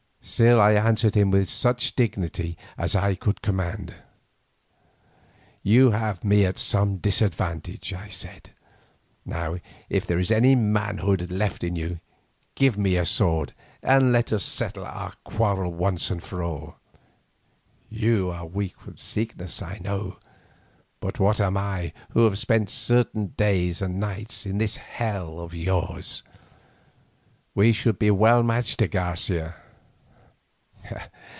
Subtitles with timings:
[0.23, 3.95] Still I answered him with such dignity as I could command.
[5.63, 8.51] "You have me at some disadvantage," I said.
[9.25, 9.57] "Now
[9.89, 11.99] if there is any manhood left in you,
[12.55, 16.77] give me a sword and let us settle our quarrel once and for all.
[17.89, 20.17] You are weak from sickness I know,
[21.01, 25.53] but what am I who have spent certain days and nights in this hell of
[25.55, 26.23] yours.
[27.55, 29.55] We should be well matched, de Garcia."